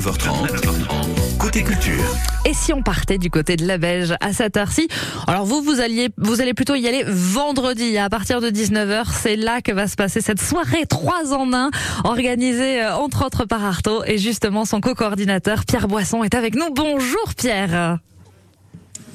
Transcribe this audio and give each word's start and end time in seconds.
9h30, 0.00 1.38
côté 1.38 1.62
culture. 1.62 2.02
Et 2.44 2.52
si 2.52 2.72
on 2.72 2.82
partait 2.82 3.16
du 3.16 3.30
côté 3.30 3.54
de 3.54 3.64
la 3.64 3.78
Belge 3.78 4.16
à 4.20 4.32
cette 4.32 4.56
heure-ci 4.56 4.88
Alors 5.28 5.44
vous, 5.44 5.62
vous 5.62 5.78
alliez, 5.78 6.08
vous 6.18 6.40
allez 6.40 6.52
plutôt 6.52 6.74
y 6.74 6.88
aller 6.88 7.04
vendredi 7.06 7.96
à 7.96 8.10
partir 8.10 8.40
de 8.40 8.50
19h. 8.50 9.04
C'est 9.12 9.36
là 9.36 9.60
que 9.60 9.70
va 9.70 9.86
se 9.86 9.94
passer 9.94 10.20
cette 10.20 10.42
soirée 10.42 10.84
3 10.86 11.32
en 11.32 11.52
1 11.52 11.70
organisée 12.02 12.82
euh, 12.82 12.96
entre 12.96 13.24
autres 13.24 13.44
par 13.44 13.64
Arto 13.64 14.02
et 14.04 14.18
justement 14.18 14.64
son 14.64 14.80
co-coordinateur 14.80 15.64
Pierre 15.64 15.86
Boisson 15.86 16.24
est 16.24 16.34
avec 16.34 16.56
nous. 16.56 16.74
Bonjour 16.74 17.32
Pierre. 17.36 18.00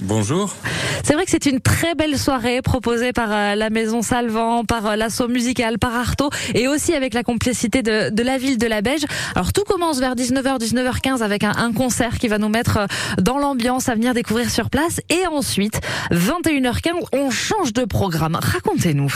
Bonjour. 0.01 0.55
C'est 1.03 1.13
vrai 1.13 1.25
que 1.25 1.31
c'est 1.31 1.45
une 1.45 1.59
très 1.59 1.93
belle 1.93 2.17
soirée 2.17 2.61
proposée 2.61 3.11
par 3.11 3.31
euh, 3.31 3.55
la 3.55 3.69
Maison 3.69 4.01
Salvant, 4.01 4.63
par 4.63 4.85
euh, 4.85 4.95
l'assaut 4.95 5.27
musical, 5.27 5.77
par 5.77 5.93
Arto 5.93 6.29
et 6.55 6.67
aussi 6.69 6.93
avec 6.93 7.13
la 7.13 7.23
complicité 7.23 7.81
de, 7.81 8.09
de, 8.09 8.23
la 8.23 8.37
ville 8.37 8.57
de 8.57 8.67
la 8.67 8.81
Beige. 8.81 9.05
Alors 9.35 9.51
tout 9.51 9.63
commence 9.63 9.99
vers 9.99 10.15
19h, 10.15 10.59
19h15 10.59 11.21
avec 11.21 11.43
un, 11.43 11.51
un 11.51 11.73
concert 11.73 12.17
qui 12.17 12.29
va 12.29 12.37
nous 12.37 12.49
mettre 12.49 12.77
euh, 12.77 12.85
dans 13.21 13.39
l'ambiance 13.39 13.89
à 13.89 13.95
venir 13.95 14.13
découvrir 14.13 14.49
sur 14.49 14.69
place 14.69 15.01
et 15.09 15.27
ensuite 15.27 15.81
21h15 16.11 16.91
on 17.11 17.29
change 17.29 17.73
de 17.73 17.83
programme. 17.83 18.37
Racontez-nous. 18.41 19.13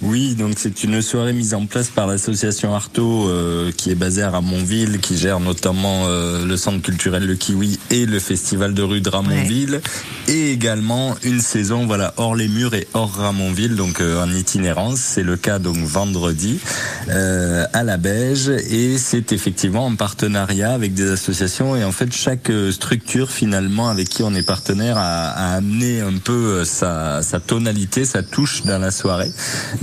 Oui, 0.00 0.36
donc 0.36 0.54
c'est 0.58 0.84
une 0.84 1.02
soirée 1.02 1.32
mise 1.32 1.54
en 1.54 1.66
place 1.66 1.88
par 1.88 2.06
l'association 2.06 2.72
Arto 2.72 3.28
euh, 3.28 3.72
qui 3.76 3.90
est 3.90 3.96
basée 3.96 4.22
à 4.22 4.30
Ramonville, 4.30 5.00
qui 5.00 5.18
gère 5.18 5.40
notamment 5.40 6.04
euh, 6.06 6.46
le 6.46 6.56
centre 6.56 6.80
culturel 6.80 7.26
Le 7.26 7.34
Kiwi 7.34 7.80
et 7.90 8.06
le 8.06 8.20
festival 8.20 8.74
de 8.74 8.82
rue 8.82 9.00
de 9.00 9.08
Ramonville, 9.08 9.80
ouais. 10.28 10.32
et 10.32 10.52
également 10.52 11.16
une 11.24 11.40
saison 11.40 11.84
voilà 11.84 12.14
hors 12.16 12.36
les 12.36 12.46
murs 12.46 12.74
et 12.74 12.86
hors 12.94 13.12
Ramonville, 13.12 13.74
donc 13.74 14.00
euh, 14.00 14.22
en 14.22 14.32
itinérance. 14.32 15.00
C'est 15.00 15.24
le 15.24 15.36
cas 15.36 15.58
donc 15.58 15.78
vendredi 15.78 16.60
euh, 17.08 17.66
à 17.72 17.82
la 17.82 17.96
Beige 17.96 18.50
et 18.50 18.98
c'est 18.98 19.32
effectivement 19.32 19.86
en 19.86 19.96
partenariat 19.96 20.74
avec 20.74 20.94
des 20.94 21.10
associations 21.10 21.74
et 21.74 21.82
en 21.82 21.92
fait 21.92 22.14
chaque 22.14 22.52
structure 22.70 23.32
finalement 23.32 23.88
avec 23.88 24.08
qui 24.08 24.22
on 24.22 24.32
est 24.34 24.46
partenaire 24.46 24.96
a, 24.96 25.30
a 25.30 25.54
amené 25.56 26.02
un 26.02 26.18
peu 26.22 26.64
sa, 26.64 27.20
sa 27.22 27.40
tonalité, 27.40 28.04
sa 28.04 28.22
touche 28.22 28.62
dans 28.62 28.78
la 28.78 28.92
soirée. 28.92 29.32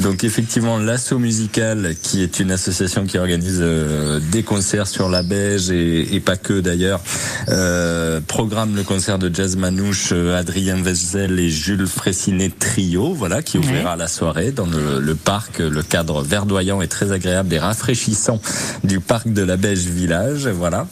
Donc 0.05 0.23
effectivement, 0.23 0.77
l'assaut 0.77 1.17
musical, 1.17 1.95
qui 1.99 2.21
est 2.21 2.39
une 2.39 2.51
association 2.51 3.07
qui 3.07 3.17
organise 3.17 3.57
euh, 3.59 4.19
des 4.31 4.43
concerts 4.43 4.85
sur 4.85 5.09
la 5.09 5.23
Beige 5.23 5.71
et, 5.71 6.13
et 6.13 6.19
pas 6.19 6.35
que 6.35 6.59
d'ailleurs, 6.59 7.01
euh, 7.49 8.21
programme 8.21 8.75
le 8.75 8.83
concert 8.83 9.17
de 9.17 9.33
jazz 9.33 9.55
manouche 9.55 10.09
euh, 10.11 10.37
Adrien 10.37 10.79
Veszel 10.79 11.39
et 11.39 11.49
Jules 11.49 11.87
Fressinet 11.87 12.51
trio, 12.51 13.15
voilà, 13.15 13.41
qui 13.41 13.57
ouvrira 13.57 13.93
ouais. 13.93 13.97
la 13.97 14.07
soirée 14.07 14.51
dans 14.51 14.67
le, 14.67 14.99
le, 14.99 15.15
parc, 15.15 15.57
le 15.57 15.81
cadre 15.81 16.21
verdoyant 16.21 16.83
et 16.83 16.87
très 16.87 17.11
agréable 17.11 17.51
et 17.55 17.57
rafraîchissant 17.57 18.39
du 18.83 18.99
parc 18.99 19.33
de 19.33 19.41
la 19.41 19.57
Beige 19.57 19.87
Village, 19.87 20.45
voilà. 20.45 20.85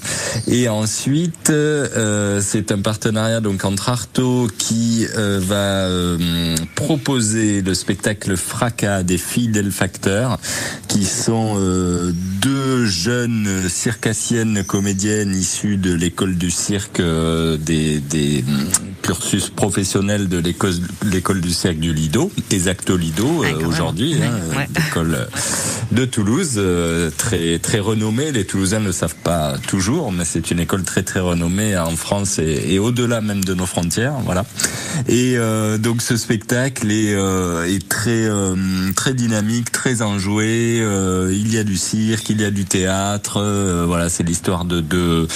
Et 0.48 0.68
ensuite, 0.70 1.52
euh, 1.52 2.42
c'est 2.44 2.72
un 2.72 2.82
partenariat 2.82 3.42
donc 3.42 3.64
entre 3.64 3.90
Arto 3.90 4.48
qui 4.58 5.06
euh, 5.16 5.40
va 5.40 5.88
proposer 6.74 7.62
le 7.62 7.76
spectacle 7.76 8.36
Fracas 8.38 9.03
des 9.04 9.18
fidèles 9.18 9.72
facteurs 9.72 10.40
qui 10.88 11.06
sont 11.06 11.56
euh, 11.58 12.12
deux 12.42 12.86
jeunes 12.86 13.70
circassiennes 13.70 14.64
comédiennes 14.64 15.36
issues 15.36 15.78
de 15.78 15.94
l'école 15.94 16.36
du 16.36 16.52
cirque 16.52 17.00
euh, 17.00 17.58
des, 17.58 18.00
des 18.00 18.44
cursus 19.04 19.50
professionnel 19.50 20.30
de 20.30 20.38
l'école 20.38 20.74
l'école 21.06 21.42
du 21.42 21.52
cirque 21.52 21.78
du 21.78 21.94
Lido, 21.94 22.32
Exacto 22.50 22.98
Lido 22.98 23.44
euh, 23.44 23.68
aujourd'hui, 23.68 24.16
hein, 24.24 24.58
ouais. 24.58 24.68
école 24.90 25.28
de 25.92 26.06
Toulouse, 26.06 26.54
euh, 26.58 27.12
très 27.16 27.60
très 27.60 27.80
renommée. 27.80 28.32
Les 28.32 28.46
Toulousains 28.46 28.80
ne 28.80 28.88
le 28.88 28.92
savent 28.92 29.16
pas 29.24 29.56
toujours, 29.68 30.12
mais 30.12 30.26
c'est 30.26 30.50
une 30.50 30.60
école 30.60 30.84
très 30.84 31.04
très 31.04 31.20
renommée 31.20 31.78
en 31.78 31.96
France 31.96 32.40
et, 32.40 32.74
et 32.74 32.80
au-delà 32.80 33.22
même 33.22 33.44
de 33.44 33.54
nos 33.54 33.66
frontières, 33.66 34.14
voilà. 34.24 34.46
Et 35.08 35.36
euh, 35.38 35.78
donc 35.78 36.02
ce 36.02 36.18
spectacle 36.18 36.90
est, 36.90 37.14
euh, 37.14 37.66
est 37.66 37.88
très 37.88 38.30
très 38.96 39.14
dynamique, 39.14 39.72
très 39.72 40.02
enjoué. 40.02 40.78
il 41.32 41.54
y 41.54 41.58
a 41.58 41.64
du 41.64 41.78
cirque, 41.78 42.30
il 42.30 42.42
y 42.42 42.46
a 42.46 42.52
du 42.52 42.66
théâtre. 42.66 43.42
voilà, 43.86 44.10
c'est 44.10 44.24
l'histoire 44.24 44.66
de 44.66 44.80
deux 44.80 45.28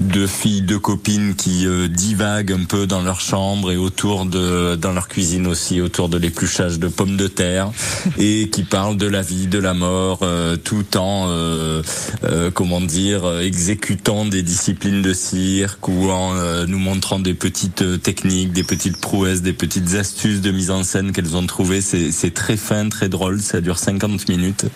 de 0.00 0.26
filles, 0.26 0.62
deux 0.62 0.78
copines 0.78 1.34
qui 1.34 1.66
divaguent 1.90 2.52
un 2.52 2.64
peu 2.64 2.86
dans 2.86 3.02
leur 3.08 3.20
chambre 3.22 3.72
et 3.72 3.78
autour 3.78 4.26
de 4.26 4.76
dans 4.76 4.92
leur 4.92 5.08
cuisine 5.08 5.46
aussi, 5.46 5.80
autour 5.80 6.10
de 6.10 6.18
l'épluchage 6.18 6.78
de 6.78 6.88
pommes 6.88 7.16
de 7.16 7.26
terre 7.26 7.70
et 8.18 8.50
qui 8.50 8.64
parlent 8.64 8.98
de 8.98 9.06
la 9.06 9.22
vie, 9.22 9.46
de 9.46 9.58
la 9.58 9.72
mort, 9.72 10.18
euh, 10.20 10.58
tout 10.58 10.98
en 10.98 11.28
euh, 11.30 11.82
euh, 12.24 12.50
comment 12.50 12.82
dire 12.82 13.40
exécutant 13.40 14.26
des 14.26 14.42
disciplines 14.42 15.00
de 15.00 15.14
cirque 15.14 15.88
ou 15.88 16.10
en 16.10 16.34
nous 16.66 16.78
montrant 16.78 17.18
des 17.18 17.32
petites 17.32 18.02
techniques, 18.02 18.52
des 18.52 18.62
petites 18.62 18.98
prouesses, 18.98 19.40
des 19.40 19.54
petites 19.54 19.94
astuces 19.94 20.42
de 20.42 20.50
mise 20.50 20.70
en 20.70 20.82
scène 20.82 21.12
qu'elles 21.12 21.34
ont 21.34 21.46
trouvées. 21.46 21.80
C'est 21.80 22.34
très 22.34 22.58
fin, 22.58 22.90
très 22.90 23.08
drôle. 23.08 23.40
Ça 23.40 23.62
dure 23.62 23.78
50 23.78 24.28
minutes. 24.28 24.66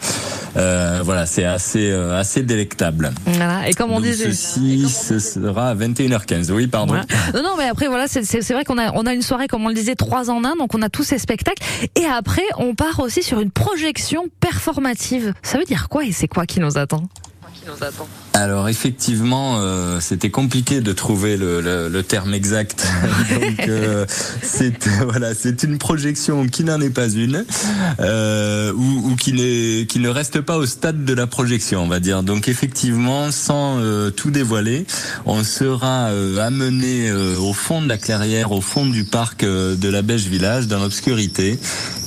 voilà, 0.55 1.27
c'est 1.27 1.45
assez 1.45 1.93
assez 1.93 2.43
délectable. 2.43 3.13
Voilà. 3.27 3.69
Et 3.69 3.75
comme 3.75 3.91
on 3.91 4.01
Donc 4.01 4.05
disait, 4.05 4.33
ceci 4.33 4.89
ce 4.89 5.19
sera 5.19 5.69
à 5.69 5.75
21h15. 5.75 6.51
Oui, 6.53 6.67
pardon. 6.67 6.95
Voilà. 6.95 7.07
Non, 7.35 7.43
non, 7.43 7.57
mais 7.59 7.69
après 7.69 7.89
voilà, 7.89 8.09
c'est 8.09 8.22
vrai 8.53 8.65
qu'on 8.65 8.79
a 8.79 8.93
on 8.93 9.07
a 9.07 9.15
une 9.15 9.23
soirée 9.23 9.49
comme 9.49 9.65
on 9.65 9.69
le 9.69 9.75
disait 9.75 9.95
trois 9.95 10.31
en 10.31 10.45
un, 10.45 10.57
donc 10.57 10.75
on 10.75 10.83
a 10.83 10.89
tous 10.89 11.05
ces 11.05 11.19
spectacles. 11.19 11.63
Et 11.97 12.05
après 12.05 12.45
on 12.57 12.75
part 12.75 13.01
aussi 13.01 13.23
sur 13.23 13.41
une 13.41 13.51
projection 13.51 14.29
performative. 14.41 15.35
Ça 15.43 15.59
veut 15.59 15.65
dire 15.65 15.89
quoi 15.89 16.05
et 16.05 16.13
c'est 16.13 16.29
quoi 16.29 16.47
qui 16.47 16.61
nous 16.61 16.79
attend? 16.79 17.03
Qui 17.55 17.63
nous 17.67 17.85
attend? 17.85 18.09
Alors 18.35 18.69
effectivement, 18.69 19.59
euh, 19.61 20.01
c'était 20.01 20.31
compliqué 20.31 20.81
de 20.81 20.93
trouver 20.93 21.37
le, 21.37 22.03
terme 22.03 22.35
exact. 22.35 22.87
Donc 23.31 23.69
euh, 23.69 24.07
c'est 24.43 24.89
voilà, 25.09 25.35
c'est 25.35 25.63
une 25.63 25.79
projection 25.79 26.47
qui 26.47 26.65
n'en 26.65 26.81
est 26.81 26.91
pas 26.91 27.09
une, 27.09 27.45
euh, 28.01 28.73
ou, 28.73 29.17
qui 29.17 29.33
qui 29.87 29.99
ne 29.99 30.09
reste 30.09 30.41
pas 30.41 30.57
au 30.57 30.67
stade 30.67 31.05
de 31.05 31.15
la 31.15 31.27
projection, 31.27 31.83
on 31.83 31.89
va 31.89 32.01
dire. 32.01 32.23
Donc 32.23 32.49
effectivement, 32.49 33.31
sans 33.31 33.79
euh, 33.79 34.11
tout 34.11 34.31
dévoiler, 34.31 34.87
on 35.27 35.45
sera 35.45 36.09
euh, 36.09 36.39
amené 36.39 37.13
au 37.13 37.53
fond 37.53 37.83
de 37.83 37.89
la 37.89 37.99
clairière, 37.99 38.53
au 38.53 38.61
fond 38.61 38.87
du 38.87 39.05
parc 39.05 39.45
de 39.45 39.89
la 39.89 40.03
Beige 40.03 40.27
Village, 40.27 40.67
dans 40.67 40.81
l'obscurité, 40.81 41.59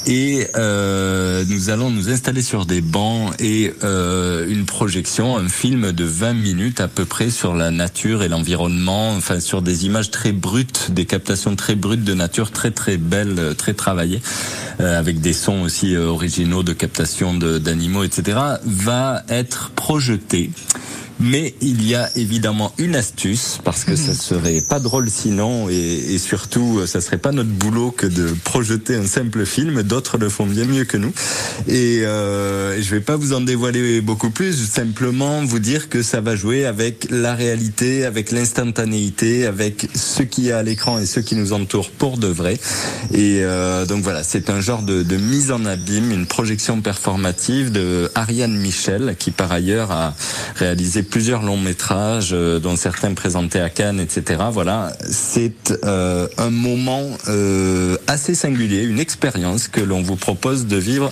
et 0.08 0.48
nous 0.56 1.70
allons 1.70 1.90
nous 1.90 2.10
installer 2.10 2.42
sur 2.42 2.66
des 2.66 2.82
bancs 2.82 3.34
et 3.40 3.74
une 3.84 4.66
projection, 4.66 5.38
un 5.38 5.50
film 5.50 5.92
de 5.92 6.06
20 6.16 6.34
minutes 6.34 6.80
à 6.80 6.88
peu 6.88 7.04
près 7.04 7.30
sur 7.30 7.54
la 7.56 7.72
nature 7.72 8.24
et 8.24 8.30
l'environnement, 8.30 9.12
enfin 9.16 9.42
sur 9.42 9.62
des 9.62 9.86
images 9.86 10.12
très 10.12 10.32
brutes, 10.32 10.92
des 10.92 11.04
captations 11.04 11.58
très 11.58 11.76
brutes 11.76 12.06
de 12.06 12.14
nature, 12.14 12.52
très 12.52 12.72
très 12.72 12.96
belles, 12.96 13.54
très 13.58 13.74
travaillées, 13.74 14.22
euh, 14.80 14.98
avec 14.98 15.20
des 15.20 15.34
sons 15.34 15.64
aussi 15.64 15.94
euh, 15.94 16.06
originaux 16.08 16.64
de 16.64 16.72
captation 16.72 17.34
d'animaux, 17.34 18.04
etc., 18.04 18.38
va 18.66 19.24
être 19.28 19.72
projeté 19.72 20.52
mais 21.20 21.54
il 21.62 21.88
y 21.88 21.96
a 21.96 22.10
évidemment 22.18 22.74
une 22.78 22.96
astuce 22.96 23.60
parce 23.64 23.84
que 23.84 23.96
ça 23.96 24.14
serait 24.14 24.62
pas 24.62 24.80
drôle 24.80 25.10
sinon 25.10 25.70
et, 25.70 26.14
et, 26.14 26.18
surtout 26.18 26.86
ça 26.86 27.02
serait 27.02 27.18
pas 27.18 27.32
notre 27.32 27.50
boulot 27.50 27.92
que 27.92 28.08
de 28.08 28.36
projeter 28.44 28.96
un 28.96 29.06
simple 29.06 29.46
film. 29.46 29.84
D'autres 29.84 30.18
le 30.18 30.30
font 30.30 30.46
bien 30.46 30.66
mieux 30.66 30.86
que 30.86 30.98
nous 30.98 31.14
et 31.68 32.02
euh, 32.04 32.82
je 32.82 32.90
vais 32.90 33.02
pas 33.02 33.16
vous 33.16 33.34
en 33.34 33.42
dévoiler 33.42 34.02
beaucoup 34.02 34.30
plus. 34.30 34.54
Simplement 34.68 35.44
vous 35.46 35.60
dire 35.60 35.90
que 35.90 36.04
ça 36.04 36.22
va 36.22 36.36
jouer 36.36 36.66
avec 36.66 37.08
la 37.10 37.34
réalité, 37.36 38.06
avec 38.06 38.32
l'instantanéité, 38.32 39.46
avec 39.46 39.88
ce 39.96 40.24
qui 40.24 40.50
est 40.50 40.54
à 40.54 40.64
l'écran 40.64 41.00
et 41.00 41.06
ce 41.06 41.20
qui 41.20 41.36
nous 41.36 41.54
entoure 41.54 41.92
pour 41.92 42.18
de 42.18 42.28
vrai. 42.28 42.58
Et 43.14 43.40
euh, 43.44 43.86
donc 43.86 44.04
voilà, 44.04 44.24
c'est 44.24 44.50
un 44.50 44.62
genre 44.62 44.82
de, 44.82 45.04
de 45.04 45.18
mise 45.18 45.52
en 45.52 45.66
abîme, 45.66 46.12
une 46.12 46.26
projection 46.26 46.82
performative 46.82 47.72
de 47.72 48.12
Ariane 48.16 48.58
Michel 48.58 49.16
qui 49.18 49.32
par 49.32 49.52
ailleurs 49.52 49.92
a 49.92 50.16
réalisé 50.56 51.04
plusieurs 51.06 51.42
longs 51.42 51.58
métrages, 51.58 52.32
euh, 52.34 52.60
dont 52.60 52.76
certains 52.76 53.14
présentés 53.14 53.60
à 53.60 53.70
Cannes, 53.70 54.00
etc. 54.00 54.44
Voilà, 54.52 54.92
c'est 55.10 55.78
euh, 55.84 56.28
un 56.38 56.50
moment 56.50 57.04
euh, 57.28 57.98
assez 58.08 58.36
singulier, 58.36 58.84
une 58.84 59.00
expérience 59.00 59.68
que 59.68 59.82
l'on 59.82 60.02
vous 60.02 60.16
propose 60.16 60.68
de 60.68 60.78
vivre 60.78 61.12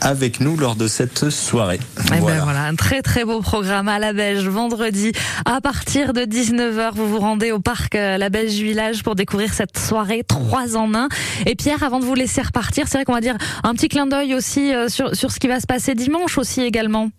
avec 0.00 0.40
nous 0.40 0.56
lors 0.56 0.76
de 0.76 0.86
cette 0.86 1.30
soirée. 1.30 1.80
Et 2.12 2.18
voilà. 2.18 2.36
Ben 2.38 2.44
voilà, 2.44 2.62
un 2.64 2.74
très 2.74 3.02
très 3.02 3.24
beau 3.24 3.40
programme 3.40 3.88
à 3.88 3.98
la 3.98 4.12
Belge 4.12 4.46
vendredi 4.48 5.12
à 5.44 5.60
partir 5.60 6.12
de 6.12 6.22
19h. 6.22 6.92
Vous 6.94 7.08
vous 7.08 7.20
rendez 7.20 7.52
au 7.52 7.60
parc 7.60 7.94
La 7.94 8.28
Belge 8.28 8.54
Village 8.54 9.02
pour 9.02 9.14
découvrir 9.14 9.52
cette 9.52 9.78
soirée 9.78 10.22
3 10.26 10.76
en 10.76 10.94
1. 10.94 11.08
Et 11.46 11.54
Pierre, 11.54 11.82
avant 11.82 12.00
de 12.00 12.04
vous 12.04 12.14
laisser 12.14 12.42
repartir, 12.42 12.86
c'est 12.88 12.98
vrai 12.98 13.04
qu'on 13.04 13.14
va 13.14 13.20
dire 13.20 13.36
un 13.62 13.74
petit 13.74 13.88
clin 13.88 14.06
d'œil 14.06 14.34
aussi 14.34 14.72
sur, 14.88 15.14
sur 15.14 15.30
ce 15.30 15.40
qui 15.40 15.48
va 15.48 15.60
se 15.60 15.66
passer 15.66 15.94
dimanche 15.94 16.38
aussi 16.38 16.62
également. 16.62 17.10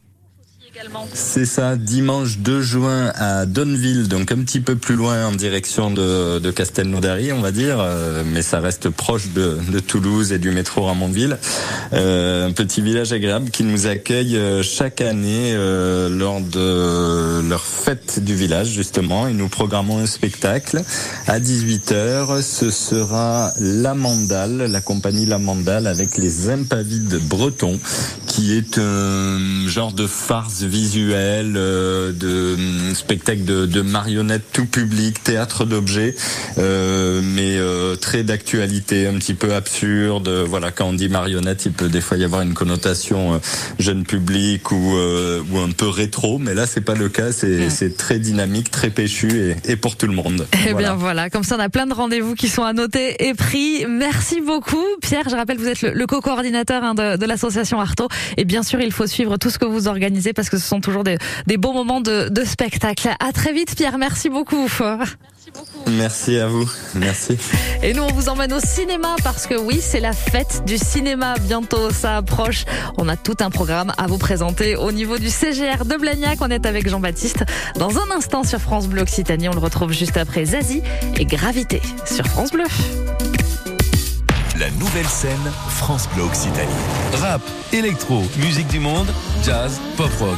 C'est 1.13 1.45
ça, 1.45 1.77
dimanche 1.77 2.39
2 2.39 2.61
juin 2.61 3.11
à 3.15 3.45
Donneville, 3.45 4.07
donc 4.07 4.31
un 4.31 4.39
petit 4.39 4.59
peu 4.59 4.75
plus 4.75 4.95
loin 4.95 5.27
en 5.27 5.31
direction 5.31 5.89
de, 5.89 6.39
de 6.39 6.51
Castelnaudary, 6.51 7.31
on 7.31 7.39
va 7.39 7.51
dire, 7.51 7.77
euh, 7.79 8.23
mais 8.25 8.41
ça 8.41 8.59
reste 8.59 8.89
proche 8.89 9.29
de, 9.29 9.59
Toulouse 9.79 10.33
et 10.33 10.39
du 10.39 10.51
métro 10.51 10.83
Ramonville. 10.83 11.37
Euh, 11.93 12.47
un 12.47 12.51
petit 12.51 12.81
village 12.81 13.13
agréable 13.13 13.51
qui 13.51 13.63
nous 13.63 13.87
accueille 13.87 14.35
euh, 14.35 14.63
chaque 14.63 15.01
année 15.01 15.53
lors 15.55 16.41
de 16.41 17.41
leur 17.47 17.63
fête 17.63 18.23
du 18.23 18.35
village, 18.35 18.67
justement, 18.67 19.27
et 19.27 19.33
nous 19.33 19.47
programmons 19.47 19.99
un 19.99 20.05
spectacle 20.05 20.81
à 21.27 21.39
18h. 21.39 22.41
Ce 22.41 22.69
sera 22.69 23.53
La 23.59 23.93
Mandale, 23.93 24.65
la 24.69 24.81
compagnie 24.81 25.25
La 25.25 25.39
Mandale 25.39 25.87
avec 25.87 26.17
les 26.17 26.49
Impavides 26.49 27.19
Bretons, 27.27 27.79
qui 28.27 28.57
est 28.57 28.77
un 28.77 29.67
genre 29.67 29.93
de 29.93 30.07
farce 30.07 30.64
visuelle, 30.65 31.53
euh, 31.57 32.11
de 32.11 32.55
hum, 32.55 32.95
spectacle 32.95 33.43
de, 33.45 33.65
de 33.65 33.81
marionnettes 33.81 34.45
tout 34.53 34.65
public, 34.65 35.23
théâtre 35.23 35.65
d'objets, 35.65 36.15
euh, 36.57 37.21
mais 37.23 37.57
euh, 37.57 37.95
très 37.95 38.23
d'actualité, 38.23 39.07
un 39.07 39.13
petit 39.15 39.33
peu 39.33 39.53
absurde. 39.53 40.29
Voilà, 40.47 40.71
quand 40.71 40.85
on 40.85 40.93
dit 40.93 41.09
marionnette, 41.09 41.65
il 41.65 41.71
peut 41.71 41.89
des 41.89 42.01
fois 42.01 42.17
y 42.17 42.23
avoir 42.23 42.41
une 42.41 42.53
connotation 42.53 43.39
jeune 43.79 44.03
public 44.03 44.71
ou, 44.71 44.95
ou 44.95 45.59
un 45.59 45.71
peu 45.71 45.87
rétro, 45.87 46.37
mais 46.39 46.53
là 46.53 46.65
c'est 46.65 46.81
pas 46.81 46.95
le 46.95 47.09
cas. 47.09 47.31
C'est 47.31 47.97
très 47.97 48.19
dynamique, 48.19 48.71
très 48.71 48.89
péchu 48.89 49.29
et, 49.65 49.71
et 49.71 49.75
pour 49.75 49.95
tout 49.95 50.07
le 50.07 50.13
monde. 50.13 50.45
Eh 50.53 50.71
Voilà. 50.71 50.77
bien 50.89 50.95
voilà, 50.95 51.29
comme 51.29 51.43
ça 51.43 51.55
on 51.57 51.59
a 51.59 51.69
plein 51.69 51.87
de 51.87 51.93
rendez-vous 51.93 52.35
qui 52.35 52.47
sont 52.49 52.63
annotés 52.63 53.27
et 53.27 53.33
pris. 53.33 53.85
Merci 53.87 54.41
beaucoup 54.41 54.83
Pierre, 55.01 55.27
je 55.29 55.35
rappelle 55.35 55.57
vous 55.57 55.67
êtes 55.67 55.81
le, 55.81 55.91
le 55.93 56.07
co-coordinateur 56.07 56.83
hein, 56.83 56.93
de, 56.95 57.17
de 57.17 57.25
l'association 57.25 57.79
Arto 57.79 58.07
et 58.37 58.45
bien 58.45 58.63
sûr 58.63 58.79
il 58.81 58.91
faut 58.91 59.07
suivre 59.07 59.37
tout 59.37 59.49
ce 59.49 59.57
que 59.57 59.65
vous 59.65 59.87
organisez 59.87 60.33
parce 60.33 60.49
que 60.49 60.54
ce 60.57 60.67
sont 60.67 60.81
toujours 60.81 61.03
des, 61.03 61.17
des 61.47 61.57
beaux 61.57 61.73
moments 61.73 62.01
de, 62.01 62.29
de 62.29 62.43
spectacle. 62.43 63.09
À 63.19 63.31
très 63.31 63.53
vite 63.53 63.75
Pierre, 63.75 63.97
merci 63.97 64.29
beaucoup. 64.29 64.67
Merci 65.87 66.37
à 66.37 66.47
vous. 66.47 66.69
Merci. 66.95 67.37
Et 67.83 67.93
nous, 67.93 68.03
on 68.03 68.11
vous 68.11 68.29
emmène 68.29 68.51
au 68.53 68.59
cinéma 68.59 69.15
parce 69.23 69.45
que 69.45 69.55
oui, 69.55 69.79
c'est 69.81 69.99
la 69.99 70.13
fête 70.13 70.63
du 70.65 70.77
cinéma. 70.77 71.35
Bientôt, 71.41 71.91
ça 71.91 72.17
approche. 72.17 72.65
On 72.97 73.07
a 73.07 73.15
tout 73.15 73.35
un 73.39 73.49
programme 73.49 73.93
à 73.97 74.07
vous 74.07 74.17
présenter 74.17 74.75
au 74.75 74.91
niveau 74.91 75.17
du 75.17 75.29
CGR 75.29 75.85
de 75.85 75.95
Blagnac. 75.97 76.39
On 76.41 76.49
est 76.49 76.65
avec 76.65 76.89
Jean-Baptiste 76.89 77.43
dans 77.77 77.97
un 77.99 78.11
instant 78.17 78.43
sur 78.43 78.59
France 78.59 78.87
Bleu 78.87 79.03
Occitanie. 79.03 79.47
On 79.47 79.53
le 79.53 79.59
retrouve 79.59 79.93
juste 79.93 80.17
après 80.17 80.45
Zazie 80.45 80.81
et 81.17 81.25
Gravité 81.25 81.81
sur 82.05 82.25
France 82.25 82.51
Bleu. 82.51 82.65
La 84.57 84.69
nouvelle 84.71 85.07
scène 85.07 85.51
France 85.67 86.07
Bleu 86.13 86.23
Occitanie. 86.23 86.71
Rap, 87.15 87.41
électro, 87.73 88.23
musique 88.37 88.67
du 88.69 88.79
monde, 88.79 89.07
jazz, 89.43 89.81
pop 89.97 90.09
rock. 90.17 90.37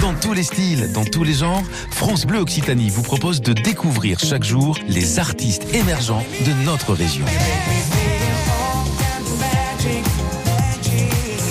Dans 0.00 0.14
tous 0.14 0.32
les 0.32 0.44
styles, 0.44 0.92
dans 0.92 1.04
tous 1.04 1.24
les 1.24 1.32
genres, 1.32 1.64
France 1.90 2.24
Bleu 2.24 2.38
Occitanie 2.38 2.88
vous 2.88 3.02
propose 3.02 3.40
de 3.40 3.52
découvrir 3.52 4.20
chaque 4.20 4.44
jour 4.44 4.78
les 4.86 5.18
artistes 5.18 5.74
émergents 5.74 6.24
de 6.46 6.52
notre 6.64 6.94
région. 6.94 7.26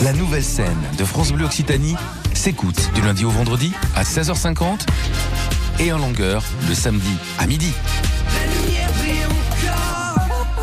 La 0.06 0.14
nouvelle 0.14 0.46
scène 0.46 0.80
de 0.98 1.04
France 1.04 1.34
Bleu 1.34 1.44
Occitanie 1.44 1.98
s'écoute 2.34 2.90
du 2.96 3.02
lundi 3.02 3.26
au 3.26 3.32
vendredi 3.32 3.74
à 3.96 4.04
16h50 4.04 4.88
et 5.80 5.92
en 5.92 5.98
longueur 5.98 6.42
le 6.70 6.74
samedi 6.74 7.18
à 7.38 7.48
midi. 7.48 7.74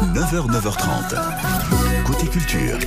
9h, 0.02 0.46
9h30. 0.50 2.04
Côté 2.04 2.26
culture. 2.26 2.78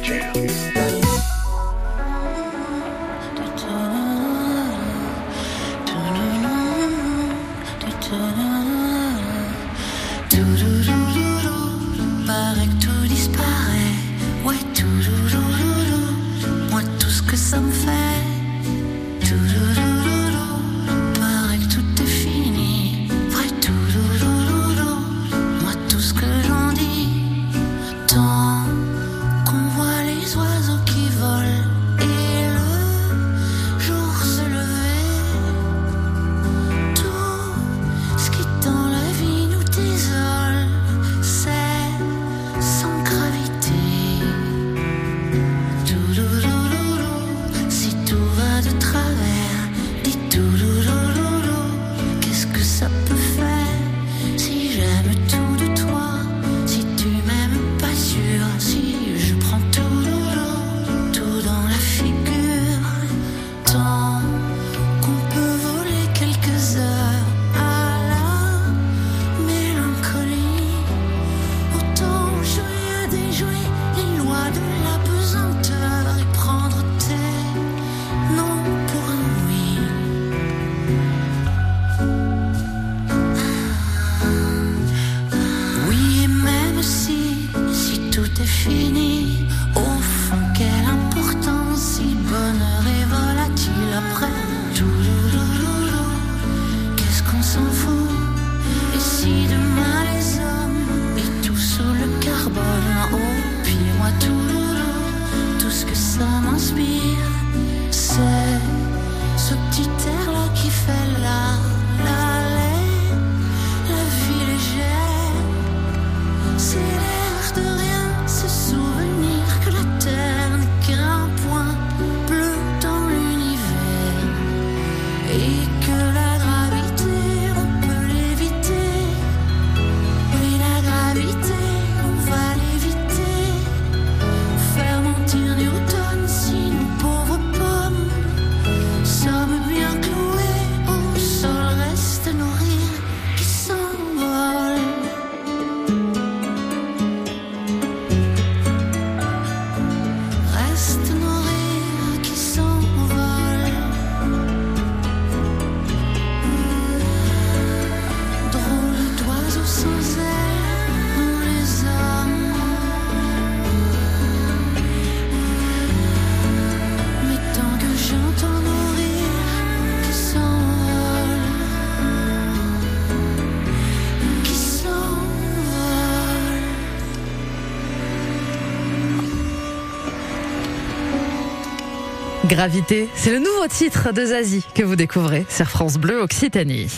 Gravité, 182.59 183.07
c'est 183.15 183.31
le 183.31 183.39
nouveau 183.39 183.67
titre 183.69 184.11
de 184.11 184.25
Zazie 184.25 184.65
que 184.75 184.83
vous 184.83 184.97
découvrez 184.97 185.45
sur 185.47 185.69
France 185.69 185.95
Bleu 185.95 186.19
Occitanie. 186.19 186.89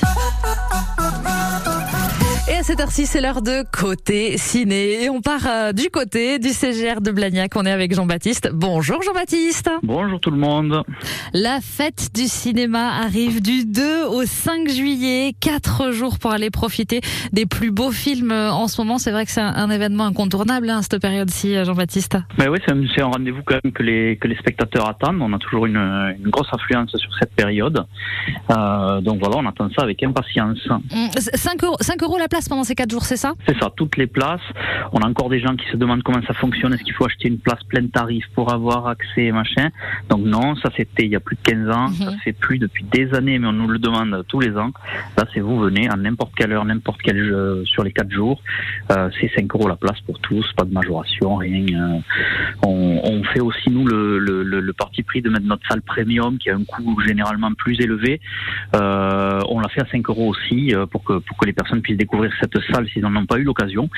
À 2.62 2.64
cette 2.64 2.80
heure-ci, 2.80 3.08
c'est 3.08 3.22
l'heure 3.22 3.42
de 3.42 3.64
côté 3.72 4.38
ciné. 4.38 5.04
Et 5.04 5.10
on 5.10 5.20
part 5.20 5.48
euh, 5.48 5.72
du 5.72 5.90
côté 5.90 6.38
du 6.38 6.50
CGR 6.50 7.02
de 7.02 7.10
Blagnac. 7.10 7.56
On 7.56 7.66
est 7.66 7.72
avec 7.72 7.92
Jean-Baptiste. 7.96 8.52
Bonjour 8.54 9.02
Jean-Baptiste. 9.02 9.72
Bonjour 9.82 10.20
tout 10.20 10.30
le 10.30 10.38
monde. 10.38 10.84
La 11.34 11.60
fête 11.60 12.10
du 12.14 12.28
cinéma 12.28 13.02
arrive 13.04 13.42
du 13.42 13.66
2 13.66 14.06
au 14.06 14.26
5 14.28 14.70
juillet. 14.70 15.34
Quatre 15.40 15.92
jours 15.92 16.20
pour 16.20 16.34
aller 16.34 16.52
profiter 16.52 17.02
des 17.34 17.48
plus 17.48 17.72
beaux 17.72 17.90
films 17.90 18.32
euh, 18.32 18.52
en 18.52 18.68
ce 18.68 18.80
moment. 18.80 19.00
C'est 19.00 19.10
vrai 19.10 19.26
que 19.26 19.32
c'est 19.32 19.42
un, 19.42 19.56
un 19.56 19.72
événement 19.72 20.06
incontournable, 20.06 20.70
hein, 20.70 20.84
cette 20.84 21.02
période-ci, 21.02 21.56
euh, 21.56 21.66
Jean-Baptiste. 21.66 22.20
Ben 22.38 22.48
oui, 22.48 22.60
c'est 22.64 23.02
un, 23.02 23.06
rendez-vous 23.08 23.42
quand 23.44 23.58
même 23.64 23.74
que 23.74 23.82
les, 23.82 24.18
que 24.18 24.28
les 24.28 24.36
spectateurs 24.36 24.88
attendent. 24.88 25.20
On 25.20 25.34
a 25.34 25.40
toujours 25.40 25.66
une, 25.66 25.78
une 25.78 26.30
grosse 26.30 26.50
affluence 26.52 26.96
sur 26.96 27.10
cette 27.20 27.34
période. 27.34 27.88
Euh, 28.52 29.02
donc 29.02 29.18
voilà, 29.20 29.38
on 29.38 29.48
attend 29.48 29.68
ça 29.76 29.82
avec 29.82 30.04
impatience. 30.04 30.60
5 31.18 31.64
euros, 31.64 31.78
5 31.82 32.04
euros 32.04 32.20
la 32.20 32.28
place 32.28 32.51
pendant 32.52 32.66
ces 32.66 32.76
quatre 32.76 32.92
jours, 32.92 33.06
c'est 33.06 33.16
ça? 33.16 33.34
C'est 33.48 33.58
ça, 33.60 33.72
toutes 33.74 33.96
les 33.96 34.08
places. 34.08 34.42
On 34.92 35.00
a 35.00 35.08
encore 35.08 35.30
des 35.30 35.40
gens 35.40 35.56
qui 35.56 35.66
se 35.72 35.78
demandent 35.78 36.04
comment 36.04 36.22
ça 36.28 36.34
fonctionne. 36.34 36.74
Est-ce 36.74 36.84
qu'il 36.84 36.94
faut 36.94 37.06
acheter 37.06 37.30
une 37.30 37.40
place 37.40 37.64
pleine 37.64 37.90
tarif 37.90 38.26
pour 38.36 38.52
avoir 38.52 38.88
accès 38.88 39.32
machin? 39.32 39.70
Donc 40.10 40.26
non, 40.26 40.58
ça 40.58 40.70
c'était 40.76 41.06
il 41.06 41.12
y 41.12 41.16
a 41.16 41.22
plus 41.22 41.38
de 41.38 41.42
15 41.44 41.70
ans. 41.70 41.88
Mhm. 41.88 41.96
Ça 41.96 42.12
se 42.12 42.18
fait 42.18 42.34
plus 42.34 42.58
depuis 42.60 42.84
des 42.84 43.14
années, 43.14 43.40
mais 43.40 43.48
on 43.48 43.54
nous 43.54 43.70
le 43.70 43.80
demande 43.80 44.26
tous 44.28 44.42
les 44.42 44.58
ans. 44.58 44.72
Là, 45.18 45.24
c'est 45.34 45.40
vous 45.40 45.58
venez 45.60 45.88
à 45.90 45.96
n'importe 45.96 46.34
quelle 46.36 46.52
heure, 46.52 46.66
n'importe 46.66 47.00
quel 47.02 47.24
jeu, 47.24 47.64
sur 47.64 47.86
les 47.86 47.94
quatre 47.94 48.12
jours. 48.12 48.42
Euh, 48.92 49.10
c'est 49.22 49.32
5 49.34 49.50
euros 49.56 49.70
la 49.70 49.78
place 49.78 50.02
pour 50.02 50.20
tous, 50.20 50.46
pas 50.58 50.66
de 50.66 50.74
majoration, 50.74 51.38
rien. 51.38 51.66
Euh, 51.74 52.00
on, 52.68 53.00
on 53.02 53.24
fait 53.34 53.40
aussi 53.40 53.70
nous 53.70 53.88
le, 53.88 54.20
le, 54.20 54.44
le, 54.44 54.60
le 54.60 54.74
parti 54.74 55.04
pris 55.04 55.22
de 55.22 55.30
mettre 55.30 55.46
notre 55.46 55.66
salle 55.70 55.84
premium 55.84 56.38
qui 56.38 56.50
a 56.50 56.56
un 56.58 56.66
coût 56.66 57.00
généralement 57.00 57.54
plus 57.54 57.80
élevé. 57.80 58.20
Euh, 58.76 59.40
on 59.48 59.62
l'a 59.62 59.70
fait 59.70 59.84
à 59.84 59.88
5 59.90 60.10
euros 60.10 60.28
aussi 60.28 60.74
pour 60.92 61.06
que 61.06 61.20
pour 61.20 61.38
que 61.38 61.46
les 61.46 61.54
personnes 61.54 61.82
puissent 61.82 61.98
découvrir 61.98 62.34
cette 62.42 62.58
salle 62.74 62.88
s'ils 62.90 63.02
n'en 63.04 63.16
ont 63.16 63.26
pas 63.26 63.38
eu 63.38 63.44
l'occasion. 63.44 63.90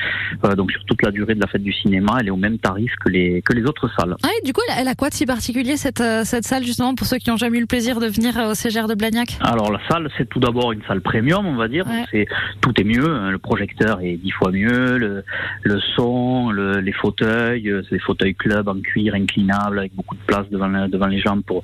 Euh, 0.44 0.54
donc 0.54 0.70
sur 0.72 0.84
toute 0.84 1.02
la 1.02 1.10
durée 1.10 1.34
de 1.34 1.40
la 1.40 1.46
fête 1.46 1.62
du 1.62 1.72
cinéma, 1.72 2.18
elle 2.20 2.28
est 2.28 2.30
au 2.30 2.36
même 2.36 2.58
tarif 2.58 2.92
que 3.04 3.08
les 3.08 3.42
que 3.42 3.52
les 3.52 3.64
autres 3.64 3.88
salles. 3.98 4.14
Ah, 4.22 4.28
et 4.40 4.46
du 4.46 4.52
coup, 4.52 4.60
elle 4.78 4.88
a- 4.88 4.94
quoi 4.94 5.08
de 5.08 5.14
si 5.14 5.26
particulier 5.26 5.76
cette, 5.76 6.00
euh, 6.00 6.22
cette 6.24 6.44
salle 6.44 6.64
justement 6.64 6.94
pour 6.94 7.06
ceux 7.06 7.16
qui 7.18 7.30
n'ont 7.30 7.36
jamais 7.36 7.58
eu 7.58 7.60
le 7.62 7.66
plaisir 7.66 7.98
de 8.00 8.06
venir 8.06 8.38
euh, 8.38 8.50
au 8.50 8.54
CGR 8.54 8.86
de 8.86 8.94
Blagnac? 8.94 9.38
Alors 9.40 9.72
la 9.72 9.80
salle, 9.88 10.08
c'est 10.16 10.28
tout 10.28 10.38
d'abord 10.40 10.72
une 10.72 10.82
salle 10.86 11.00
premium, 11.00 11.46
on 11.46 11.56
va 11.56 11.68
dire. 11.68 11.86
Ouais. 11.86 12.04
C'est 12.10 12.26
tout 12.60 12.72
est 12.80 12.84
mieux. 12.84 13.08
hein. 13.08 13.30
Le 13.30 13.38
projecteur 13.38 14.00
est 14.00 14.16
dix 14.16 14.30
fois 14.30 14.50
mieux. 14.52 14.98
Le, 14.98 15.24
le 15.62 15.80
son, 15.96 16.50
le- 16.50 16.80
les 16.80 16.92
fauteuils, 16.92 17.70
c'est 17.88 17.96
des 17.96 18.00
fauteuils 18.00 18.34
club 18.34 18.68
en 18.68 18.80
cuir 18.80 19.14
inclinables 19.14 19.78
avec 19.80 19.94
beaucoup 19.94 20.14
de 20.14 20.20
place 20.26 20.48
devant 20.50 20.68
la- 20.68 20.88
devant 20.88 21.06
les 21.06 21.20
jambes 21.20 21.42
pour 21.46 21.62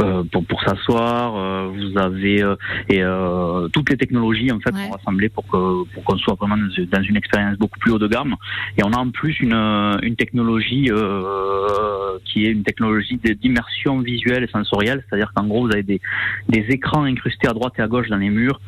euh, 0.00 0.22
pour, 0.32 0.44
pour 0.44 0.60
s'asseoir. 0.62 1.70
Vous 1.70 1.98
avez 1.98 2.36
et 2.88 3.02
euh, 3.02 3.68
toutes 3.68 3.90
les 3.90 3.96
technologies 3.96 4.50
en 4.52 4.60
fait 4.60 4.74
Ouais. 4.74 4.84
sont 4.86 4.90
rassemblées 4.92 5.28
pour 5.30 5.44
que 5.46 5.84
pour 5.94 6.04
qu'on 6.04 6.15
soit 6.18 6.34
vraiment 6.34 6.56
dans 6.56 7.02
une- 7.02 7.16
expérience 7.16 7.56
beaucoup 7.58 7.78
plus 7.78 7.92
haut 7.92 7.98
de 7.98 8.08
gamme. 8.08 8.34
Et 8.76 8.82
on 8.84 8.92
a 8.92 8.98
en 8.98 9.10
plus 9.10 9.40
une 9.40 9.54
une 10.02 10.16
technologie 10.16 10.90
euh, 10.90 12.18
qui 12.24 12.44
est 12.46 12.50
une 12.50 12.62
technologie 12.62 13.18
d'immersion 13.42 14.00
visuelle 14.00 14.44
et 14.44 14.48
sensorielle, 14.48 15.02
c'est-à-dire 15.08 15.32
qu'en 15.34 15.46
gros 15.46 15.66
vous 15.66 15.72
avez 15.72 15.82
des 15.82 16.00
des 16.48 16.64
écrans 16.70 17.04
incrustés 17.04 17.48
à 17.48 17.52
droite 17.52 17.74
et 17.78 17.82
à 17.82 17.88
gauche 17.88 18.08
dans 18.08 18.16
les 18.16 18.30
murs, 18.30 18.60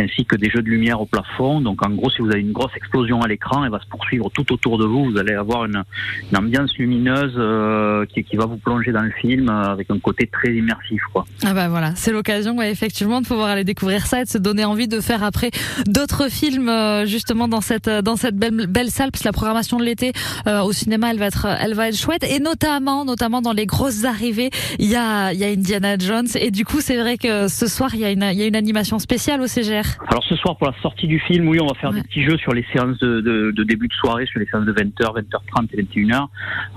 ainsi 0.00 0.24
que 0.24 0.36
des 0.36 0.50
jeux 0.50 0.62
de 0.62 0.68
lumière 0.68 1.00
au 1.00 1.06
plafond. 1.06 1.60
Donc 1.60 1.84
en 1.86 1.90
gros, 1.90 2.10
si 2.10 2.20
vous 2.22 2.30
avez 2.30 2.40
une 2.40 2.52
grosse 2.52 2.74
explosion 2.76 3.20
à 3.22 3.28
l'écran, 3.28 3.64
elle 3.64 3.70
va 3.70 3.80
se 3.80 3.86
poursuivre 3.86 4.30
tout 4.34 4.52
autour 4.52 4.78
de 4.78 4.84
vous. 4.84 5.10
Vous 5.10 5.18
allez 5.18 5.34
avoir 5.34 5.64
une, 5.64 5.82
une 6.30 6.38
ambiance 6.38 6.76
lumineuse 6.78 7.34
euh, 7.36 8.04
qui, 8.06 8.24
qui 8.24 8.36
va 8.36 8.46
vous 8.46 8.56
plonger 8.58 8.92
dans 8.92 9.02
le 9.02 9.10
film 9.12 9.48
euh, 9.48 9.72
avec 9.72 9.90
un 9.90 9.98
côté 9.98 10.26
très 10.26 10.54
immersif. 10.54 11.02
Quoi. 11.12 11.24
Ah 11.44 11.54
bah 11.54 11.68
voilà, 11.68 11.94
c'est 11.96 12.12
l'occasion 12.12 12.60
effectivement 12.62 13.20
de 13.20 13.26
pouvoir 13.26 13.48
aller 13.48 13.64
découvrir 13.64 14.06
ça 14.06 14.20
et 14.20 14.24
de 14.24 14.28
se 14.28 14.38
donner 14.38 14.64
envie 14.64 14.88
de 14.88 15.00
faire 15.00 15.22
après 15.22 15.50
d'autres 15.86 16.30
films 16.30 16.68
justement 17.06 17.48
dans 17.48 17.60
cette 17.60 17.88
euh, 17.88 18.02
dans 18.02 18.16
cette 18.16 18.36
belle, 18.36 18.66
belle 18.68 18.90
salle 18.90 19.10
parce 19.10 19.22
que 19.22 19.28
la 19.28 19.32
programmation 19.32 19.78
de 19.78 19.84
l'été 19.84 20.12
euh, 20.46 20.60
au 20.62 20.72
cinéma 20.72 21.10
elle 21.10 21.18
va 21.18 21.26
être 21.26 21.46
elle 21.60 21.74
va 21.74 21.88
être 21.88 21.96
chouette 21.98 22.24
et 22.24 22.38
notamment 22.40 23.04
notamment 23.04 23.40
dans 23.42 23.52
les 23.52 23.66
grosses 23.66 24.04
arrivées 24.04 24.50
il 24.78 24.88
y 24.88 24.96
a 24.96 25.32
il 25.32 25.38
y 25.40 25.44
a 25.44 25.48
Indiana 25.48 25.96
Jones 25.98 26.28
et 26.36 26.50
du 26.50 26.64
coup 26.64 26.80
c'est 26.80 26.96
vrai 26.96 27.16
que 27.18 27.48
ce 27.48 27.66
soir 27.66 27.90
il 27.94 28.00
y 28.00 28.04
a 28.04 28.10
une 28.10 28.22
il 28.32 28.38
y 28.38 28.42
a 28.42 28.46
une 28.46 28.56
animation 28.56 28.98
spéciale 28.98 29.40
au 29.40 29.46
CGR. 29.46 29.82
Alors 30.08 30.22
ce 30.28 30.36
soir, 30.36 30.56
pour 30.56 30.66
la 30.68 30.74
sortie 30.82 31.06
du 31.06 31.18
film, 31.20 31.48
oui, 31.48 31.58
on 31.60 31.66
va 31.66 31.74
faire 31.74 31.90
Ouais. 31.90 32.00
des 32.00 32.08
petits 32.08 32.22
jeux 32.24 32.38
sur 32.38 32.52
les 32.52 32.64
séances 32.72 32.98
de, 33.00 33.20
de, 33.20 33.50
de 33.50 33.64
début 33.64 33.88
de 33.88 33.92
soirée, 33.94 34.24
sur 34.26 34.38
les 34.40 34.46
séances 34.46 34.64
de 34.64 34.72
20h, 34.72 35.20
20h30 35.20 35.68
et 35.74 35.82
21h. 35.82 36.26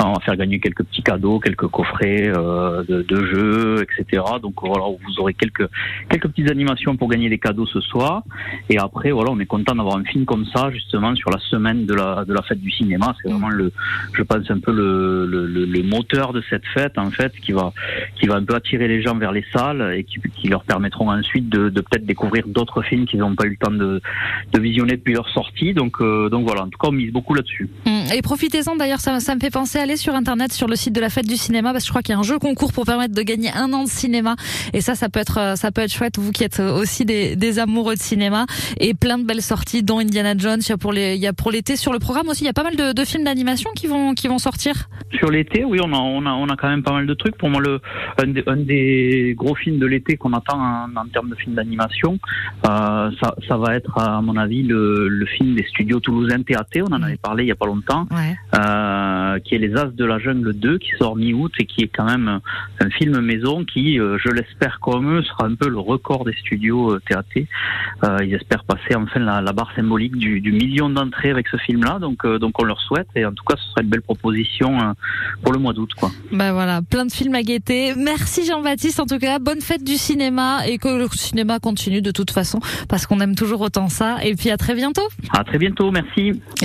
On 0.04 0.14
va 0.14 0.20
faire 0.22 0.36
gagner 0.36 0.60
quelques 0.60 0.84
petits 0.84 1.04
cadeaux, 1.04 1.40
quelques 1.40 1.68
coffrets 1.68 2.28
euh, 2.36 2.84
de, 2.84 3.02
de 3.04 3.26
jeux, 3.28 3.76
etc. 3.84 4.24
Donc 4.42 4.56
voilà, 4.62 4.86
vous 4.88 5.20
aurez 5.20 5.34
quelques 5.34 5.68
quelques 6.10 6.28
petites 6.28 6.50
animations 6.52 6.96
pour 6.98 7.08
gagner 7.10 7.30
des 7.30 7.38
cadeaux 7.40 7.66
ce 7.68 7.80
soir. 7.82 8.24
Et 8.70 8.78
après, 8.78 9.12
voilà, 9.12 9.32
on 9.32 9.40
est 9.40 9.46
content 9.46 9.76
d'avoir 9.76 9.98
un 9.98 10.04
film 10.06 10.26
comme 10.26 10.46
ça, 10.46 10.72
justement, 10.72 11.16
sur 11.16 11.30
la 11.30 11.40
semaine 11.40 11.86
de 11.86 11.94
la 11.94 12.26
de 12.26 12.34
la 12.34 12.42
fête 12.42 12.62
du 12.62 12.72
cinéma. 12.72 13.16
C'est 13.22 13.30
Mm. 13.30 13.32
vraiment 13.32 13.50
le, 13.50 13.72
je 14.14 14.24
pense 14.24 14.50
un 14.50 14.60
peu 14.60 14.72
le, 14.72 15.26
le, 15.26 15.84
moteur 15.84 16.34
de 16.34 16.42
cette 16.50 16.66
fête, 16.74 16.98
en 16.98 17.12
fait, 17.12 17.34
qui 17.42 17.52
va 17.52 17.74
qui 18.16 18.28
va 18.28 18.36
un 18.36 18.44
peu 18.44 18.56
attirer 18.56 18.88
les 18.88 19.02
gens 19.02 19.16
vers 19.16 19.32
les 19.32 19.46
salles 19.54 19.94
et 19.96 20.04
qui, 20.04 20.48
leur 20.48 20.64
permettront 20.64 21.10
ensuite 21.10 21.50
de, 21.50 21.70
peut-être 21.70 22.06
découvrir 22.06 22.48
d'autres 22.48 22.82
films 22.82 23.06
qu'ils 23.06 23.20
n'ont 23.20 23.36
pas 23.36 23.46
eu 23.46 23.52
le 23.52 23.58
temps 23.58 23.72
de, 23.72 24.02
visionner 24.60 24.94
depuis 24.94 25.14
leur 25.14 25.30
sortie. 25.30 25.74
Donc, 25.74 26.02
euh, 26.02 26.30
donc 26.30 26.46
voilà, 26.46 26.64
en 26.64 26.70
tout 26.70 26.78
cas, 26.78 26.88
on 26.88 26.92
mise 26.92 27.12
beaucoup 27.12 27.34
là-dessus. 27.34 27.70
Hum, 27.86 27.95
Et 28.14 28.22
profitez-en 28.22 28.76
d'ailleurs, 28.76 29.00
ça, 29.00 29.14
me 29.14 29.40
fait 29.40 29.50
penser 29.50 29.80
à 29.80 29.84
aller 29.84 29.98
sur 29.98 30.14
internet 30.14 30.54
sur 30.54 30.68
le 30.68 30.76
site 30.76 30.94
de 30.94 31.02
la 31.02 31.10
fête 31.10 31.28
du 31.28 31.38
cinéma 31.38 31.72
parce 31.72 31.84
que 31.84 31.88
je 31.88 31.92
crois 31.92 32.02
qu'il 32.02 32.14
y 32.14 32.16
a 32.16 32.20
un 32.20 32.24
jeu 32.24 32.40
concours 32.40 32.72
pour 32.72 32.86
permettre 32.86 33.14
de 33.14 33.22
gagner 33.22 33.52
un 33.54 33.74
an 33.74 33.84
de 33.84 33.90
cinéma 33.90 34.36
et 34.74 34.82
ça, 34.82 34.96
ça 34.96 35.10
peut 35.10 35.20
être 35.20 35.40
euh, 35.40 35.56
ça 35.56 35.72
peut 35.72 35.82
être 35.82 35.92
chouette. 35.92 36.18
Vous 36.20 36.32
qui 36.32 36.44
êtes 36.44 36.60
euh, 36.60 36.80
aussi 36.80 37.06
des, 37.06 37.60
amoureux 37.60 37.96
de 37.96 38.02
cinéma 38.02 38.46
et 38.80 38.94
plein 38.94 39.18
de 39.18 39.24
belles 39.24 39.42
sorties, 39.42 39.82
dont 39.82 40.00
Indiana 40.00 40.34
Jones. 40.38 40.60
Il 40.62 41.16
y 41.16 41.28
a 41.28 41.34
pour 41.34 41.52
l'été 41.52 41.76
sur 41.76 41.94
le 41.94 42.00
programme 42.00 42.28
aussi. 42.28 42.44
Il 42.44 42.48
y 42.48 42.50
a 42.50 42.54
pas 42.54 42.64
mal 42.64 42.76
de, 42.76 43.06
films 43.06 43.24
d'animation 43.24 43.70
qui 43.76 43.88
vont 43.88 44.14
qui 44.14 44.28
vont 44.28 44.40
sortir. 44.40 44.90
Sur 45.14 45.32
l'été, 45.32 45.64
oui, 45.64 45.80
on 45.82 45.94
a, 45.94 45.98
on, 45.98 46.50
a, 46.50 46.56
quand 46.58 46.68
même 46.68 46.84
pas 46.84 46.94
mal 46.94 47.06
de 47.06 47.14
trucs. 47.14 47.38
Pour 47.38 47.50
moi, 47.50 47.62
le, 47.62 47.80
un, 48.18 48.58
des, 48.58 49.34
gros 49.38 49.56
films 49.56 49.80
de 49.80 49.86
l'été 49.86 50.18
qu'on 50.18 50.34
attend 50.34 50.60
en, 50.60 51.08
termes 51.14 51.30
de 51.30 51.36
films 51.36 51.56
d'animation, 51.56 52.20
euh, 52.68 53.12
ça, 53.48 53.58
va 53.58 53.76
être, 53.76 53.98
à 53.98 54.22
mon 54.22 54.36
avis, 54.36 54.64
le, 54.64 55.26
film 55.38 55.56
des 55.56 55.64
studios 55.64 56.00
toulousains 56.00 56.42
TAT. 56.44 56.82
On 56.82 56.94
en 56.94 57.02
avait 57.02 57.18
parlé 57.18 57.44
il 57.44 57.48
y 57.48 57.52
a 57.52 57.56
pas 57.56 57.66
longtemps. 57.66 57.95
Ouais. 58.12 58.36
euh, 58.58 59.40
qui 59.40 59.56
est 59.56 59.58
Les 59.58 59.76
As 59.76 59.86
de 59.86 60.06
la 60.06 60.20
Jungle 60.20 60.54
2, 60.54 60.78
qui 60.78 60.92
sort 61.00 61.16
mi-août 61.16 61.52
et 61.60 61.66
qui 61.66 61.82
est 61.84 61.88
quand 61.88 62.06
même 62.06 62.40
un 62.80 62.90
film 62.90 63.20
maison 63.22 63.64
qui, 63.66 64.00
euh, 64.00 64.18
je 64.24 64.30
l'espère 64.30 64.80
comme 64.80 65.18
eux, 65.18 65.24
sera 65.24 65.46
un 65.46 65.56
peu 65.56 65.70
le 65.70 65.80
record 65.80 66.26
des 66.26 66.34
studios 66.34 66.98
TAT. 67.10 67.24
Euh, 68.04 68.18
ils 68.24 68.34
espèrent 68.34 68.64
passer 68.66 68.96
enfin 68.96 69.20
la, 69.20 69.42
la 69.42 69.54
barre 69.54 69.72
symbolique 69.76 70.16
du, 70.18 70.42
du 70.42 70.52
million 70.52 70.90
d'entrées 70.90 71.30
avec 71.32 71.48
ce 71.48 71.58
film-là, 71.58 72.00
donc, 72.00 72.26
donc 72.26 72.60
on 72.62 72.64
leur 72.64 72.82
souhaite 72.82 73.08
et 73.16 73.26
en 73.26 73.32
tout 73.32 73.44
cas 73.44 73.56
ce 73.58 73.70
sera 73.72 73.82
une 73.82 73.90
belle 73.90 74.02
proposition 74.02 74.80
euh, 74.80 74.94
pour 75.44 75.54
le 75.54 75.60
mois 75.60 75.74
d'août. 75.74 75.92
quoi. 75.98 76.12
Bah 76.32 76.54
voilà, 76.54 76.82
plein 76.82 77.06
de 77.06 77.12
films 77.12 77.36
à 77.36 77.44
guetter. 77.44 77.94
Merci 77.96 78.46
Jean-Baptiste 78.46 79.00
en 79.00 79.06
tout 79.06 79.20
cas. 79.20 79.40
Bonne 79.40 79.62
fête 79.62 79.84
du 79.84 79.96
cinéma 79.96 80.68
et 80.68 80.78
que 80.78 80.88
le 80.88 81.08
cinéma 81.10 81.60
continue 81.60 82.02
de 82.02 82.12
toute 82.12 82.32
façon 82.32 82.60
parce 82.90 83.06
qu'on 83.06 83.20
aime 83.20 83.36
toujours 83.36 83.62
autant 83.62 83.90
ça. 83.90 84.18
Et 84.24 84.36
puis 84.36 84.50
à 84.50 84.58
très 84.58 84.76
bientôt. 84.76 85.08
À 85.32 85.44
très 85.44 85.58
bientôt, 85.58 85.92
merci. 85.92 86.34